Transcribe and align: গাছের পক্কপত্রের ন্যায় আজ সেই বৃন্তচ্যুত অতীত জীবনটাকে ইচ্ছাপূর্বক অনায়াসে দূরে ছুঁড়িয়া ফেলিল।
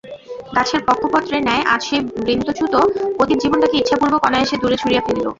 গাছের 0.55 0.81
পক্কপত্রের 0.87 1.41
ন্যায় 1.43 1.63
আজ 1.73 1.81
সেই 1.87 2.01
বৃন্তচ্যুত 2.25 2.73
অতীত 3.21 3.37
জীবনটাকে 3.43 3.75
ইচ্ছাপূর্বক 3.77 4.21
অনায়াসে 4.27 4.55
দূরে 4.61 4.75
ছুঁড়িয়া 4.77 5.03
ফেলিল। 5.05 5.25